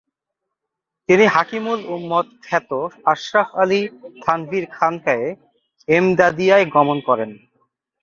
তিনি 1.09 1.25
হাকিমুল 1.25 1.79
উম্মত 1.95 2.25
খ্যাত 2.43 2.71
আশরাফ 3.05 3.49
আলী 3.55 3.81
থানভীর 4.23 4.65
খানকায়ে 4.71 5.27
এমদাদিয়ায় 5.87 6.65
গমন 6.75 6.97
করেন। 7.07 7.31